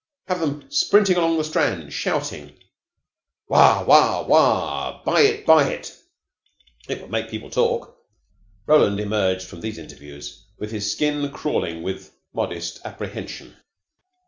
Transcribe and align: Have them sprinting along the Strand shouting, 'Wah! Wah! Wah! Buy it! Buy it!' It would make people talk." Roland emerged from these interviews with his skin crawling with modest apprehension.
Have 0.27 0.39
them 0.39 0.65
sprinting 0.71 1.15
along 1.15 1.37
the 1.37 1.43
Strand 1.43 1.93
shouting, 1.93 2.57
'Wah! 3.47 3.83
Wah! 3.83 4.23
Wah! 4.25 5.03
Buy 5.03 5.21
it! 5.21 5.45
Buy 5.45 5.69
it!' 5.69 5.95
It 6.89 6.99
would 7.03 7.11
make 7.11 7.29
people 7.29 7.51
talk." 7.51 7.95
Roland 8.65 8.99
emerged 8.99 9.45
from 9.47 9.61
these 9.61 9.77
interviews 9.77 10.43
with 10.57 10.71
his 10.71 10.91
skin 10.91 11.29
crawling 11.31 11.83
with 11.83 12.15
modest 12.33 12.79
apprehension. 12.83 13.55